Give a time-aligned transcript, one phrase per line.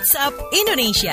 [0.00, 1.12] WhatsApp Indonesia.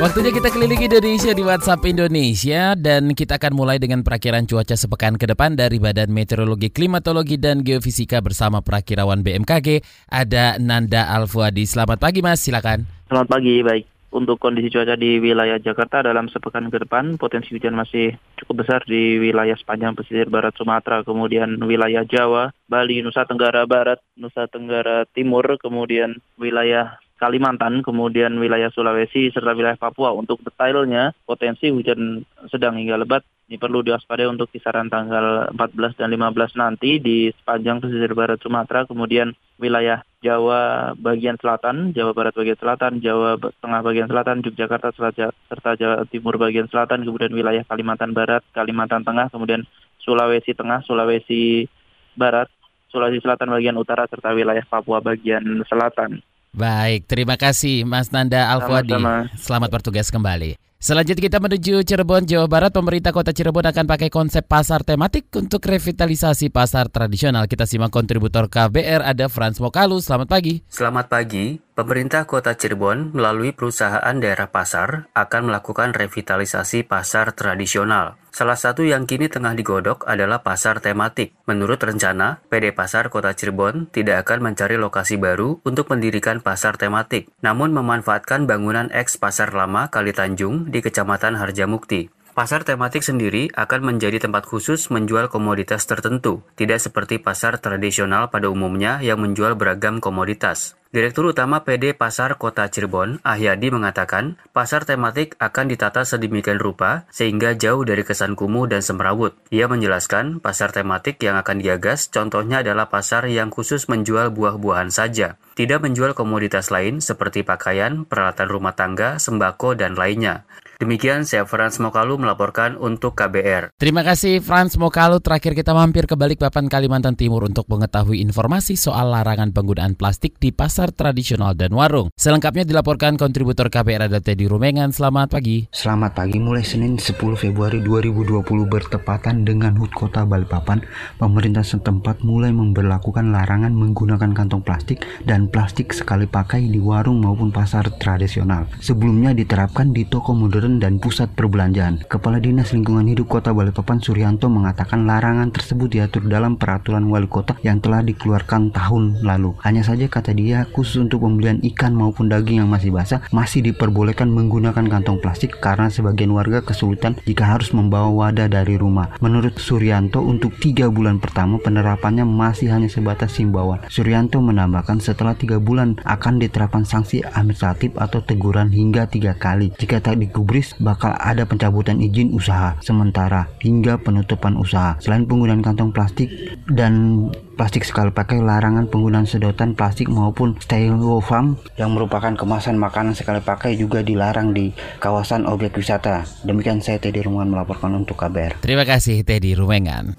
[0.00, 5.20] Waktunya kita keliling Indonesia di WhatsApp Indonesia dan kita akan mulai dengan perakiran cuaca sepekan
[5.20, 9.84] ke depan dari Badan Meteorologi, Klimatologi dan Geofisika bersama perakirawan BMKG.
[10.08, 11.68] Ada Nanda Alfuadi.
[11.68, 12.88] Selamat pagi Mas, silakan.
[13.12, 13.99] Selamat pagi, baik.
[14.10, 18.82] Untuk kondisi cuaca di wilayah Jakarta dalam sepekan ke depan, potensi hujan masih cukup besar
[18.82, 25.06] di wilayah sepanjang pesisir barat Sumatera, kemudian wilayah Jawa, Bali, Nusa Tenggara Barat, Nusa Tenggara
[25.14, 30.16] Timur, kemudian wilayah Kalimantan, kemudian wilayah Sulawesi, serta wilayah Papua.
[30.16, 33.20] Untuk detailnya, potensi hujan sedang hingga lebat
[33.50, 38.86] ini perlu diwaspadai untuk kisaran tanggal 14 dan 15 nanti di sepanjang pesisir barat Sumatera,
[38.86, 45.74] kemudian wilayah Jawa bagian selatan, Jawa Barat bagian selatan, Jawa Tengah bagian selatan, Yogyakarta serta
[45.74, 49.66] Jawa Timur bagian selatan, kemudian wilayah Kalimantan Barat, Kalimantan Tengah, kemudian
[49.98, 51.66] Sulawesi Tengah, Sulawesi
[52.14, 52.52] Barat,
[52.92, 56.22] Sulawesi Selatan bagian utara, serta wilayah Papua bagian selatan.
[56.50, 58.98] Baik, terima kasih Mas Nanda Alfuadi.
[59.38, 60.58] Selamat bertugas kembali.
[60.80, 62.72] Selanjutnya kita menuju Cirebon, Jawa Barat.
[62.72, 67.44] Pemerintah Kota Cirebon akan pakai konsep pasar tematik untuk revitalisasi pasar tradisional.
[67.44, 70.00] Kita simak kontributor KBR ada Frans Mokalu.
[70.00, 70.64] Selamat pagi.
[70.72, 71.60] Selamat pagi.
[71.76, 78.16] Pemerintah Kota Cirebon melalui perusahaan daerah pasar akan melakukan revitalisasi pasar tradisional.
[78.30, 81.34] Salah satu yang kini tengah digodok adalah pasar tematik.
[81.50, 87.26] Menurut rencana, PD Pasar Kota Cirebon tidak akan mencari lokasi baru untuk mendirikan pasar tematik,
[87.42, 92.08] namun memanfaatkan bangunan eks Pasar Lama Kali Tanjung di Kecamatan Harjamukti.
[92.32, 98.48] Pasar tematik sendiri akan menjadi tempat khusus menjual komoditas tertentu, tidak seperti pasar tradisional pada
[98.48, 100.79] umumnya yang menjual beragam komoditas.
[100.90, 107.54] Direktur Utama PD Pasar Kota Cirebon, Ahyadi mengatakan, pasar tematik akan ditata sedemikian rupa sehingga
[107.54, 109.38] jauh dari kesan kumuh dan semrawut.
[109.54, 115.38] Ia menjelaskan, pasar tematik yang akan digagas contohnya adalah pasar yang khusus menjual buah-buahan saja,
[115.54, 120.42] tidak menjual komoditas lain seperti pakaian, peralatan rumah tangga, sembako, dan lainnya.
[120.80, 123.76] Demikian saya Frans Mokalu melaporkan untuk KBR.
[123.76, 125.20] Terima kasih Frans Mokalu.
[125.20, 130.56] Terakhir kita mampir ke Balikpapan Kalimantan Timur untuk mengetahui informasi soal larangan penggunaan plastik di
[130.56, 132.08] pasar tradisional dan warung.
[132.16, 134.96] Selengkapnya dilaporkan kontributor KBR ada Teddy Rumengan.
[134.96, 135.68] Selamat pagi.
[135.68, 136.40] Selamat pagi.
[136.40, 140.80] Mulai Senin 10 Februari 2020 bertepatan dengan HUT Kota Balikpapan,
[141.20, 147.52] pemerintah setempat mulai memperlakukan larangan menggunakan kantong plastik dan plastik sekali pakai di warung maupun
[147.52, 148.64] pasar tradisional.
[148.80, 152.06] Sebelumnya diterapkan di toko modern dan pusat perbelanjaan.
[152.06, 157.58] Kepala Dinas Lingkungan Hidup Kota Balikpapan Suryanto mengatakan larangan tersebut diatur dalam peraturan wali kota
[157.66, 159.58] yang telah dikeluarkan tahun lalu.
[159.66, 164.30] Hanya saja kata dia khusus untuk pembelian ikan maupun daging yang masih basah masih diperbolehkan
[164.30, 169.12] menggunakan kantong plastik karena sebagian warga kesulitan jika harus membawa wadah dari rumah.
[169.18, 173.82] Menurut Suryanto untuk tiga bulan pertama penerapannya masih hanya sebatas himbauan.
[173.90, 180.00] Suryanto menambahkan setelah tiga bulan akan diterapkan sanksi administratif atau teguran hingga tiga kali jika
[180.00, 184.96] tak digubris bakal ada pencabutan izin usaha sementara hingga penutupan usaha.
[185.02, 186.30] Selain penggunaan kantong plastik
[186.70, 187.28] dan
[187.60, 193.76] plastik sekali pakai, larangan penggunaan sedotan plastik maupun styrofoam yang merupakan kemasan makanan sekali pakai
[193.76, 196.24] juga dilarang di kawasan objek wisata.
[196.40, 198.64] Demikian saya Teddy Rumengan melaporkan untuk KBR.
[198.64, 200.16] Terima kasih Teddy Rumengan.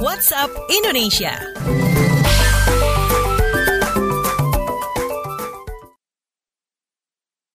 [0.00, 1.36] WhatsApp Indonesia.